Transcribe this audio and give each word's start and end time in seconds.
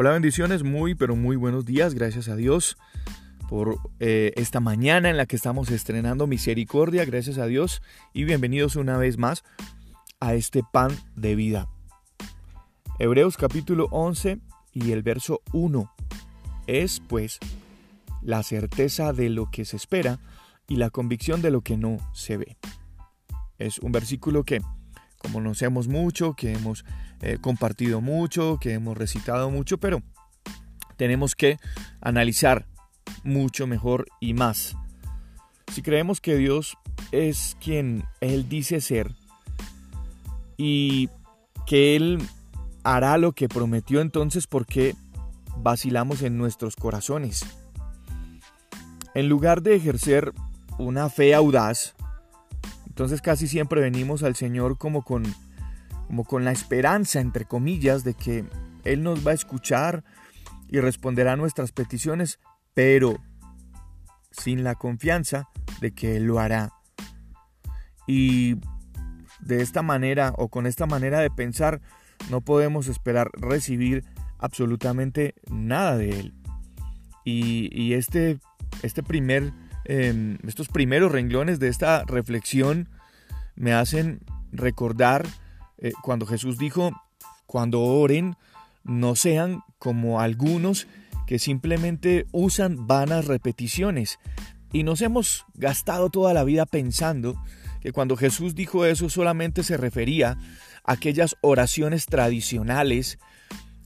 Hola 0.00 0.12
bendiciones, 0.12 0.62
muy 0.62 0.94
pero 0.94 1.16
muy 1.16 1.34
buenos 1.34 1.64
días, 1.64 1.92
gracias 1.92 2.28
a 2.28 2.36
Dios 2.36 2.76
por 3.48 3.80
eh, 3.98 4.32
esta 4.36 4.60
mañana 4.60 5.10
en 5.10 5.16
la 5.16 5.26
que 5.26 5.34
estamos 5.34 5.72
estrenando 5.72 6.28
Misericordia, 6.28 7.04
gracias 7.04 7.36
a 7.38 7.46
Dios 7.46 7.82
y 8.12 8.22
bienvenidos 8.22 8.76
una 8.76 8.96
vez 8.96 9.18
más 9.18 9.42
a 10.20 10.34
este 10.34 10.62
pan 10.72 10.92
de 11.16 11.34
vida. 11.34 11.68
Hebreos 13.00 13.36
capítulo 13.36 13.88
11 13.90 14.38
y 14.72 14.92
el 14.92 15.02
verso 15.02 15.40
1 15.52 15.92
es 16.68 17.00
pues 17.00 17.40
la 18.22 18.44
certeza 18.44 19.12
de 19.12 19.30
lo 19.30 19.50
que 19.50 19.64
se 19.64 19.74
espera 19.74 20.20
y 20.68 20.76
la 20.76 20.90
convicción 20.90 21.42
de 21.42 21.50
lo 21.50 21.62
que 21.62 21.76
no 21.76 21.96
se 22.12 22.36
ve. 22.36 22.56
Es 23.58 23.80
un 23.80 23.90
versículo 23.90 24.44
que 24.44 24.60
conocemos 25.32 25.88
mucho, 25.88 26.34
que 26.34 26.52
hemos 26.52 26.84
eh, 27.20 27.38
compartido 27.40 28.00
mucho, 28.00 28.58
que 28.60 28.74
hemos 28.74 28.96
recitado 28.96 29.50
mucho, 29.50 29.78
pero 29.78 30.02
tenemos 30.96 31.34
que 31.34 31.58
analizar 32.00 32.66
mucho 33.24 33.66
mejor 33.66 34.06
y 34.20 34.34
más. 34.34 34.76
Si 35.72 35.82
creemos 35.82 36.20
que 36.20 36.36
Dios 36.36 36.76
es 37.12 37.56
quien 37.60 38.04
Él 38.20 38.48
dice 38.48 38.80
ser 38.80 39.14
y 40.56 41.08
que 41.66 41.96
Él 41.96 42.18
hará 42.82 43.18
lo 43.18 43.32
que 43.32 43.48
prometió, 43.48 44.00
entonces 44.00 44.46
¿por 44.46 44.66
qué 44.66 44.94
vacilamos 45.58 46.22
en 46.22 46.38
nuestros 46.38 46.76
corazones? 46.76 47.44
En 49.14 49.28
lugar 49.28 49.62
de 49.62 49.74
ejercer 49.74 50.32
una 50.78 51.08
fe 51.10 51.34
audaz, 51.34 51.94
entonces 52.98 53.22
casi 53.22 53.46
siempre 53.46 53.80
venimos 53.80 54.24
al 54.24 54.34
Señor 54.34 54.76
como 54.76 55.02
con, 55.02 55.22
como 56.08 56.24
con 56.24 56.44
la 56.44 56.50
esperanza, 56.50 57.20
entre 57.20 57.44
comillas, 57.44 58.02
de 58.02 58.14
que 58.14 58.44
Él 58.82 59.04
nos 59.04 59.24
va 59.24 59.30
a 59.30 59.34
escuchar 59.34 60.02
y 60.66 60.80
responderá 60.80 61.34
a 61.34 61.36
nuestras 61.36 61.70
peticiones, 61.70 62.40
pero 62.74 63.14
sin 64.32 64.64
la 64.64 64.74
confianza 64.74 65.48
de 65.80 65.92
que 65.92 66.16
Él 66.16 66.24
lo 66.24 66.40
hará. 66.40 66.72
Y 68.08 68.56
de 69.38 69.62
esta 69.62 69.82
manera 69.82 70.34
o 70.36 70.48
con 70.48 70.66
esta 70.66 70.86
manera 70.86 71.20
de 71.20 71.30
pensar 71.30 71.80
no 72.30 72.40
podemos 72.40 72.88
esperar 72.88 73.30
recibir 73.34 74.04
absolutamente 74.38 75.36
nada 75.48 75.96
de 75.96 76.18
Él. 76.18 76.34
Y, 77.24 77.92
este, 77.92 78.40
este 78.82 79.04
primer 79.04 79.52
Em, 79.84 80.38
estos 80.46 80.68
primeros 80.68 81.12
renglones 81.12 81.58
de 81.58 81.68
esta 81.68 82.04
reflexión 82.04 82.88
me 83.56 83.72
hacen 83.72 84.20
recordar 84.52 85.26
eh, 85.78 85.92
cuando 86.02 86.26
Jesús 86.26 86.58
dijo, 86.58 86.92
cuando 87.46 87.80
oren, 87.80 88.36
no 88.84 89.16
sean 89.16 89.62
como 89.78 90.20
algunos 90.20 90.86
que 91.26 91.38
simplemente 91.38 92.26
usan 92.32 92.86
vanas 92.86 93.26
repeticiones. 93.26 94.18
Y 94.72 94.82
nos 94.82 95.02
hemos 95.02 95.44
gastado 95.54 96.10
toda 96.10 96.34
la 96.34 96.44
vida 96.44 96.66
pensando 96.66 97.40
que 97.80 97.92
cuando 97.92 98.16
Jesús 98.16 98.54
dijo 98.54 98.84
eso 98.84 99.08
solamente 99.08 99.62
se 99.62 99.76
refería 99.76 100.38
a 100.84 100.92
aquellas 100.92 101.36
oraciones 101.40 102.06
tradicionales 102.06 103.18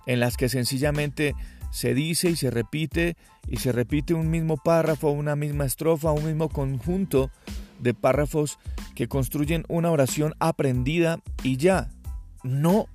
en 0.07 0.21
las 0.21 0.37
que 0.37 0.49
sencillamente 0.49 1.35
se 1.73 1.95
dice 1.95 2.29
y 2.31 2.37
se 2.37 2.51
repite 2.51 3.17
y 3.49 3.57
se 3.57 3.73
repite 3.73 4.13
un 4.13 4.31
mismo 4.31 4.59
párrafo, 4.59 5.11
una 5.11 5.37
misma 5.37 5.65
estrofa, 5.65 6.13
un 6.13 6.27
mismo 6.27 6.51
conjunto 6.51 7.31
de 7.81 7.95
párrafos 7.95 8.59
que 8.95 9.09
construyen 9.09 9.65
una 9.69 9.91
oración 9.91 10.35
aprendida 10.39 11.21
y 11.43 11.57
ya. 11.57 11.91
No, 12.45 12.87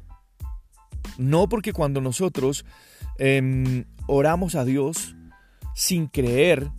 no 1.17 1.49
porque 1.49 1.73
cuando 1.73 2.01
nosotros 2.01 2.65
em, 3.17 3.85
oramos 4.05 4.53
a 4.53 4.63
Dios 4.63 5.15
sin 5.73 6.05
creer, 6.07 6.69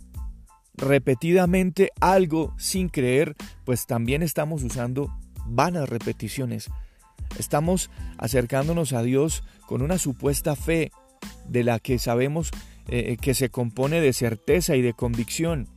repetidamente 0.75 1.91
algo 1.99 2.55
sin 2.57 2.87
creer, 2.87 3.35
pues 3.65 3.87
también 3.87 4.23
estamos 4.23 4.63
usando 4.63 5.13
vanas 5.45 5.89
repeticiones. 5.89 6.69
Estamos 7.37 7.89
acercándonos 8.17 8.93
a 8.93 9.03
Dios 9.03 9.43
con 9.67 9.81
una 9.81 9.97
supuesta 9.97 10.55
fe 10.55 10.91
de 11.47 11.63
la 11.63 11.79
que 11.79 11.99
sabemos 11.99 12.51
eh, 12.87 13.17
que 13.21 13.33
se 13.33 13.49
compone 13.49 14.01
de 14.01 14.13
certeza 14.13 14.75
y 14.75 14.81
de 14.81 14.93
convicción. 14.93 15.67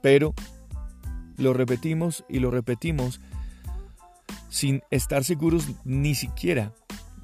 Pero 0.00 0.34
lo 1.36 1.52
repetimos 1.52 2.24
y 2.28 2.38
lo 2.38 2.50
repetimos 2.50 3.20
sin 4.48 4.82
estar 4.90 5.24
seguros 5.24 5.68
ni 5.84 6.14
siquiera 6.14 6.72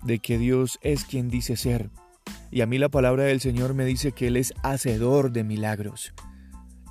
de 0.03 0.19
que 0.19 0.39
Dios 0.39 0.79
es 0.83 1.05
quien 1.05 1.29
dice 1.29 1.57
ser. 1.57 1.91
Y 2.51 2.63
a 2.63 2.67
mí 2.67 2.79
la 2.79 2.89
palabra 2.89 3.25
del 3.25 3.41
Señor 3.41 3.75
me 3.75 3.85
dice 3.85 4.13
que 4.13 4.29
Él 4.29 4.37
es 4.37 4.55
hacedor 4.63 5.33
de 5.33 5.45
milagros. 5.45 6.15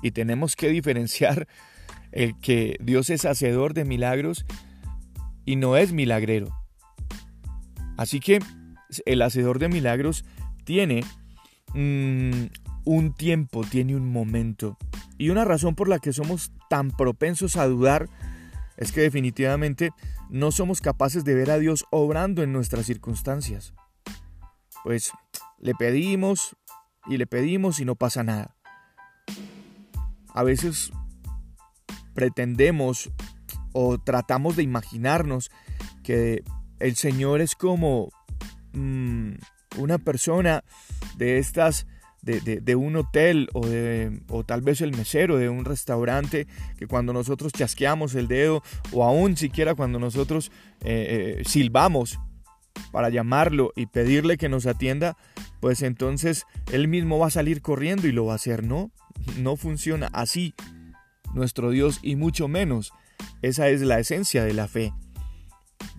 Y 0.02 0.12
tenemos 0.12 0.54
que 0.54 0.68
diferenciar 0.68 1.48
el 2.12 2.38
que 2.40 2.76
Dios 2.80 3.10
es 3.10 3.24
hacedor 3.24 3.74
de 3.74 3.84
milagros 3.84 4.44
y 5.44 5.56
no 5.56 5.76
es 5.76 5.92
milagrero. 5.92 6.54
Así 7.96 8.20
que 8.20 8.38
el 9.06 9.22
hacedor 9.22 9.58
de 9.58 9.68
milagros 9.68 10.24
tiene 10.64 11.04
mm, 11.74 12.46
un 12.84 13.12
tiempo, 13.12 13.64
tiene 13.64 13.96
un 13.96 14.10
momento. 14.10 14.76
Y 15.18 15.30
una 15.30 15.44
razón 15.44 15.74
por 15.74 15.88
la 15.88 15.98
que 15.98 16.12
somos 16.12 16.52
tan 16.70 16.90
propensos 16.90 17.56
a 17.56 17.66
dudar 17.66 18.08
es 18.76 18.92
que 18.92 19.00
definitivamente 19.00 19.90
no 20.30 20.52
somos 20.52 20.80
capaces 20.80 21.24
de 21.24 21.34
ver 21.34 21.50
a 21.50 21.58
Dios 21.58 21.86
obrando 21.90 22.42
en 22.42 22.52
nuestras 22.52 22.86
circunstancias. 22.86 23.74
Pues 24.84 25.12
le 25.58 25.74
pedimos 25.74 26.56
y 27.06 27.16
le 27.16 27.26
pedimos 27.26 27.80
y 27.80 27.84
no 27.84 27.96
pasa 27.96 28.22
nada. 28.22 28.54
A 30.32 30.42
veces 30.44 30.92
pretendemos 32.14 33.10
o 33.72 33.98
tratamos 33.98 34.56
de 34.56 34.62
imaginarnos 34.62 35.50
que 36.02 36.44
el 36.78 36.96
Señor 36.96 37.40
es 37.40 37.54
como 37.54 38.10
Mm, 38.78 39.34
una 39.76 39.98
persona 39.98 40.62
de 41.16 41.38
estas, 41.38 41.86
de, 42.22 42.76
un 42.76 42.96
hotel 42.96 43.48
o, 43.52 43.66
de, 43.66 44.20
o 44.28 44.44
tal 44.44 44.60
vez 44.62 44.80
el 44.80 44.96
mesero 44.96 45.36
de 45.36 45.48
un 45.48 45.64
restaurante, 45.64 46.46
que 46.78 46.86
cuando 46.86 47.12
nosotros 47.12 47.52
chasqueamos 47.52 48.14
el 48.14 48.28
dedo 48.28 48.62
o 48.92 49.04
aún 49.04 49.36
siquiera 49.36 49.74
cuando 49.74 49.98
nosotros 49.98 50.52
eh, 50.84 51.38
eh, 51.40 51.42
silbamos 51.44 52.18
para 52.92 53.10
llamarlo 53.10 53.72
y 53.74 53.86
pedirle 53.86 54.36
que 54.36 54.48
nos 54.48 54.66
atienda, 54.66 55.16
pues 55.60 55.82
entonces 55.82 56.46
él 56.72 56.88
mismo 56.88 57.18
va 57.18 57.26
a 57.26 57.30
salir 57.30 57.60
corriendo 57.60 58.06
y 58.06 58.12
lo 58.12 58.26
va 58.26 58.34
a 58.34 58.36
hacer. 58.36 58.64
No, 58.64 58.90
no 59.38 59.56
funciona 59.56 60.08
así 60.12 60.54
nuestro 61.34 61.70
Dios 61.70 61.98
y 62.02 62.16
mucho 62.16 62.46
menos. 62.48 62.92
Esa 63.42 63.68
es 63.68 63.80
la 63.80 63.98
esencia 63.98 64.44
de 64.44 64.54
la 64.54 64.68
fe. 64.68 64.92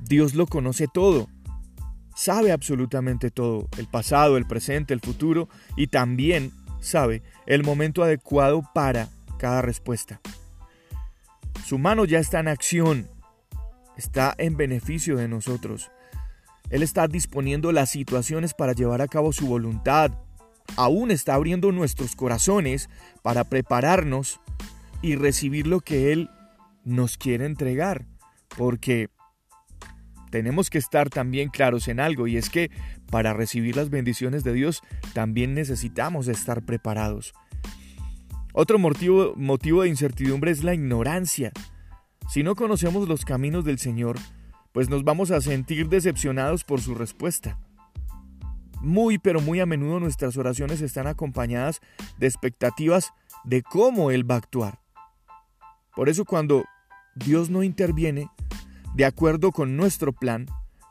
Dios 0.02 0.34
lo 0.34 0.48
conoce 0.48 0.88
todo 0.92 1.28
sabe 2.20 2.52
absolutamente 2.52 3.32
todo, 3.32 3.70
el 3.78 3.88
pasado, 3.88 4.36
el 4.36 4.46
presente, 4.46 4.94
el 4.94 5.00
futuro, 5.00 5.48
y 5.78 5.88
también 5.88 6.52
sabe 6.82 7.24
el 7.46 7.64
momento 7.64 8.04
adecuado 8.04 8.62
para 8.74 9.08
cada 9.38 9.62
respuesta. 9.62 10.20
Su 11.66 11.78
mano 11.78 12.04
ya 12.04 12.20
está 12.20 12.42
en 12.42 12.50
acción, 12.50 13.08
está 13.96 14.36
en 14.38 14.58
beneficio 14.58 15.16
de 15.16 15.30
nosotros. 15.30 15.92
Él 16.70 16.84
está 16.84 17.08
disponiendo 17.08 17.72
las 17.72 17.90
situaciones 17.90 18.54
para 18.54 18.74
llevar 18.74 19.02
a 19.02 19.08
cabo 19.08 19.32
su 19.32 19.48
voluntad. 19.48 20.12
Aún 20.76 21.12
está 21.12 21.36
abriendo 21.36 21.72
nuestros 21.72 22.18
corazones 22.18 22.90
para 23.22 23.46
prepararnos 23.46 24.42
y 25.02 25.16
recibir 25.16 25.68
lo 25.68 25.80
que 25.80 26.12
Él 26.12 26.30
nos 26.84 27.18
quiere 27.18 27.46
entregar. 27.46 28.08
Porque 28.58 29.10
tenemos 30.30 30.70
que 30.70 30.78
estar 30.78 31.10
también 31.10 31.50
claros 31.50 31.88
en 31.88 32.00
algo 32.00 32.28
y 32.28 32.38
es 32.38 32.50
que 32.50 32.72
para 33.10 33.34
recibir 33.34 33.76
las 33.76 33.90
bendiciones 33.90 34.44
de 34.44 34.54
Dios 34.54 34.82
también 35.14 35.54
necesitamos 35.54 36.28
estar 36.28 36.64
preparados. 36.64 37.34
Otro 38.54 38.80
motivo, 38.80 39.82
de 39.82 39.90
incertidumbre 39.90 40.52
es 40.52 40.64
la 40.64 40.74
ignorancia. 40.74 41.52
Si 42.30 42.44
no 42.44 42.56
conocemos 42.56 43.08
los 43.08 43.26
caminos 43.26 43.64
del 43.64 43.80
Señor, 43.80 44.18
pues 44.72 44.90
nos 44.90 45.04
vamos 45.04 45.32
a 45.32 45.42
sentir 45.42 45.88
decepcionados 45.88 46.64
por 46.64 46.82
su 46.82 46.96
respuesta. 46.96 47.60
Muy 48.82 49.18
pero 49.18 49.42
muy 49.42 49.60
a 49.60 49.66
menudo 49.66 50.00
nuestras 50.00 50.38
oraciones 50.38 50.82
están 50.82 51.08
acompañadas 51.08 51.82
de 52.18 52.28
expectativas 52.28 53.14
de 53.44 53.62
cómo 53.62 54.12
Él 54.12 54.30
va 54.30 54.36
a 54.36 54.40
actuar. 54.40 54.80
Por 55.96 56.10
eso 56.10 56.26
cuando 56.26 56.66
Dios 57.16 57.50
no 57.50 57.64
interviene, 57.64 58.30
de 58.96 59.06
acuerdo 59.06 59.52
con 59.52 59.78
nuestro 59.78 60.14
plan, 60.14 60.48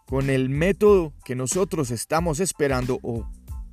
con 0.07 0.31
el 0.31 0.49
método 0.49 1.13
que 1.25 1.35
nosotros 1.35 1.91
estamos 1.91 2.41
esperando 2.41 2.99
o 3.03 3.29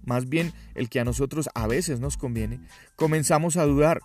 más 0.06 0.30
bien 0.30 0.54
el 0.76 0.90
que 0.90 1.00
a 1.00 1.06
nosotros 1.06 1.50
a 1.56 1.68
veces 1.68 2.00
nos 2.00 2.18
conviene, 2.18 2.60
comenzamos 2.96 3.58
a 3.58 3.66
dudar. 3.66 4.02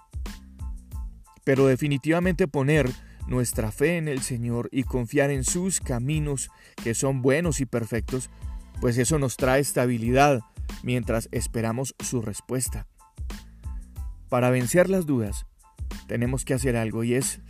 Pero 1.45 1.67
definitivamente 1.67 2.49
poner 2.49 2.91
nuestra 3.27 3.71
fe 3.71 3.97
en 3.97 4.09
el 4.09 4.23
Señor 4.23 4.69
y 4.73 4.85
confiar 4.85 5.31
en 5.31 5.45
sus 5.45 5.81
caminos 5.81 6.51
que 6.83 6.95
son 6.95 7.23
buenos 7.23 7.61
y 7.61 7.67
perfectos, 7.67 8.31
pues 8.81 8.99
eso 8.99 9.19
nos 9.19 9.37
trae 9.37 9.61
estabilidad 9.61 10.41
mientras 10.83 11.29
esperamos 11.33 11.95
su 11.99 12.23
respuesta. 12.23 12.87
Para 14.29 14.51
vencer 14.51 14.89
las 14.89 15.07
dudas, 15.07 15.47
tenemos 16.07 16.45
que 16.45 16.55
hacer 16.55 16.77
algo 16.77 17.05
y 17.05 17.15
es 17.15 17.41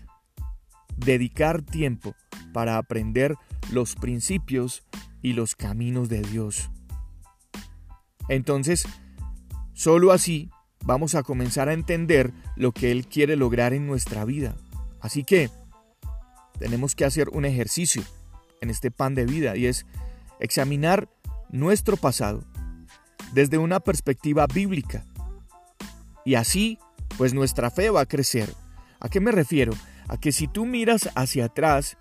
dedicar 0.96 1.62
tiempo 1.62 2.14
para 2.52 2.78
aprender 2.78 3.36
los 3.70 3.94
principios 3.94 4.82
y 5.22 5.32
los 5.34 5.54
caminos 5.54 6.08
de 6.08 6.22
Dios. 6.22 6.70
Entonces, 8.28 8.86
solo 9.72 10.12
así 10.12 10.50
vamos 10.84 11.14
a 11.14 11.22
comenzar 11.22 11.68
a 11.68 11.72
entender 11.72 12.32
lo 12.56 12.72
que 12.72 12.90
Él 12.92 13.06
quiere 13.06 13.36
lograr 13.36 13.72
en 13.72 13.86
nuestra 13.86 14.24
vida. 14.24 14.56
Así 15.00 15.24
que 15.24 15.50
tenemos 16.58 16.94
que 16.94 17.04
hacer 17.04 17.28
un 17.30 17.44
ejercicio 17.44 18.02
en 18.60 18.70
este 18.70 18.90
pan 18.90 19.14
de 19.14 19.26
vida 19.26 19.56
y 19.56 19.66
es 19.66 19.86
examinar 20.38 21.08
nuestro 21.50 21.96
pasado 21.96 22.44
desde 23.32 23.58
una 23.58 23.80
perspectiva 23.80 24.46
bíblica. 24.46 25.04
Y 26.24 26.34
así, 26.34 26.78
pues 27.16 27.34
nuestra 27.34 27.70
fe 27.70 27.90
va 27.90 28.02
a 28.02 28.06
crecer. 28.06 28.52
¿A 29.00 29.08
qué 29.08 29.20
me 29.20 29.32
refiero? 29.32 29.72
A 30.08 30.18
que 30.18 30.32
si 30.32 30.48
tú 30.48 30.66
miras 30.66 31.08
hacia 31.14 31.46
atrás 31.46 31.96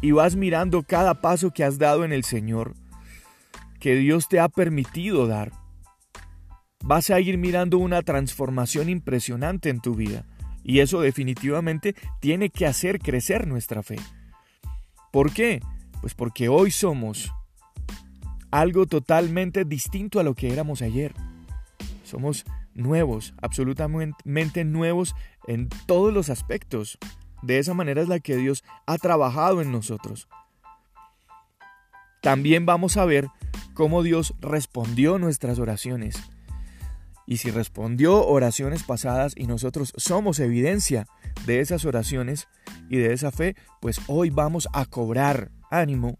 y 0.00 0.12
vas 0.12 0.36
mirando 0.36 0.82
cada 0.82 1.20
paso 1.20 1.50
que 1.50 1.64
has 1.64 1.78
dado 1.78 2.04
en 2.04 2.12
el 2.12 2.24
Señor, 2.24 2.74
que 3.78 3.94
Dios 3.94 4.28
te 4.28 4.40
ha 4.40 4.48
permitido 4.48 5.26
dar, 5.26 5.52
vas 6.82 7.10
a 7.10 7.20
ir 7.20 7.38
mirando 7.38 7.78
una 7.78 8.02
transformación 8.02 8.88
impresionante 8.88 9.68
en 9.68 9.80
tu 9.80 9.94
vida. 9.94 10.26
Y 10.62 10.80
eso 10.80 11.00
definitivamente 11.00 11.94
tiene 12.20 12.50
que 12.50 12.66
hacer 12.66 12.98
crecer 12.98 13.46
nuestra 13.46 13.82
fe. 13.82 13.96
¿Por 15.10 15.32
qué? 15.32 15.60
Pues 16.00 16.14
porque 16.14 16.48
hoy 16.48 16.70
somos 16.70 17.32
algo 18.50 18.86
totalmente 18.86 19.64
distinto 19.64 20.20
a 20.20 20.22
lo 20.22 20.34
que 20.34 20.52
éramos 20.52 20.82
ayer. 20.82 21.14
Somos 22.04 22.44
nuevos, 22.74 23.34
absolutamente 23.40 24.64
nuevos 24.64 25.14
en 25.46 25.68
todos 25.86 26.12
los 26.12 26.30
aspectos. 26.30 26.98
De 27.42 27.58
esa 27.58 27.74
manera 27.74 28.02
es 28.02 28.08
la 28.08 28.20
que 28.20 28.36
Dios 28.36 28.64
ha 28.86 28.98
trabajado 28.98 29.60
en 29.60 29.72
nosotros. 29.72 30.28
También 32.22 32.66
vamos 32.66 32.96
a 32.96 33.04
ver 33.04 33.28
cómo 33.74 34.02
Dios 34.02 34.34
respondió 34.40 35.18
nuestras 35.18 35.58
oraciones. 35.58 36.22
Y 37.26 37.38
si 37.38 37.50
respondió 37.50 38.26
oraciones 38.26 38.82
pasadas 38.82 39.34
y 39.36 39.46
nosotros 39.46 39.92
somos 39.96 40.40
evidencia 40.40 41.06
de 41.46 41.60
esas 41.60 41.84
oraciones 41.84 42.48
y 42.88 42.96
de 42.96 43.12
esa 43.12 43.30
fe, 43.30 43.56
pues 43.80 44.00
hoy 44.08 44.30
vamos 44.30 44.68
a 44.72 44.84
cobrar 44.84 45.50
ánimo 45.70 46.18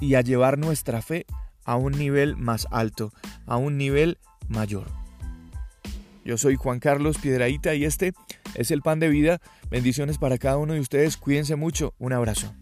y 0.00 0.14
a 0.14 0.20
llevar 0.20 0.58
nuestra 0.58 1.02
fe 1.02 1.26
a 1.64 1.76
un 1.76 1.92
nivel 1.92 2.36
más 2.36 2.68
alto, 2.70 3.12
a 3.46 3.56
un 3.56 3.78
nivel 3.78 4.18
mayor. 4.48 5.03
Yo 6.24 6.38
soy 6.38 6.56
Juan 6.56 6.80
Carlos 6.80 7.18
Piedraíta 7.18 7.74
y 7.74 7.84
este 7.84 8.14
es 8.54 8.70
el 8.70 8.80
pan 8.80 8.98
de 8.98 9.08
vida. 9.08 9.40
Bendiciones 9.70 10.18
para 10.18 10.38
cada 10.38 10.56
uno 10.56 10.72
de 10.72 10.80
ustedes. 10.80 11.16
Cuídense 11.16 11.56
mucho. 11.56 11.94
Un 11.98 12.12
abrazo. 12.14 12.54